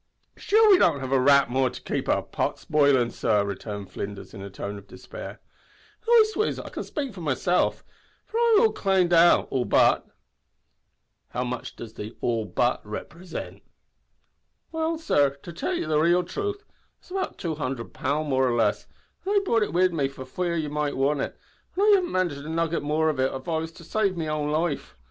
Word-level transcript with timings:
"Sure 0.35 0.71
we 0.71 0.79
haven't 0.79 1.01
got 1.01 1.13
a 1.15 1.19
rap 1.19 1.47
more 1.47 1.69
to 1.69 1.79
kape 1.79 2.09
our 2.09 2.23
pots 2.23 2.65
bilin', 2.65 3.11
sor," 3.11 3.45
returned 3.45 3.91
Flinders, 3.91 4.33
in 4.33 4.41
a 4.41 4.49
tone 4.49 4.79
of 4.79 4.87
despair. 4.87 5.39
"Lastewise 6.07 6.57
I 6.57 6.69
can 6.69 6.83
spake 6.83 7.13
for 7.13 7.21
myself; 7.21 7.83
for 8.25 8.39
I'm 8.57 8.73
claned 8.73 9.13
out 9.13 9.47
all 9.51 9.63
but." 9.63 10.07
"Row 11.35 11.43
much 11.45 11.75
does 11.75 11.93
the 11.93 12.17
`all 12.19 12.51
but' 12.51 12.81
represent?" 12.83 13.61
"Well, 14.71 14.97
sor, 14.97 15.35
to 15.35 15.53
tell 15.53 15.75
you 15.75 15.85
the 15.85 15.99
raal 15.99 16.23
truth, 16.23 16.63
it's 16.97 17.11
about 17.11 17.37
tchwo 17.37 17.57
hundred 17.59 17.93
pound, 17.93 18.27
more 18.27 18.49
or 18.49 18.55
less, 18.55 18.87
and 19.23 19.35
I 19.35 19.39
brought 19.45 19.61
it 19.61 19.71
wid 19.71 19.93
me, 19.93 20.07
for 20.07 20.25
fear 20.25 20.55
you 20.55 20.71
might 20.71 20.97
want 20.97 21.21
it, 21.21 21.37
an' 21.77 21.83
I 21.83 21.91
haven't 21.97 22.11
got 22.13 22.43
a 22.43 22.49
nugget 22.49 22.81
more 22.81 23.11
if 23.11 23.19
it 23.19 23.31
was 23.45 23.71
to 23.73 23.83
save 23.83 24.17
me 24.17 24.27
own 24.27 24.49
life. 24.49 24.95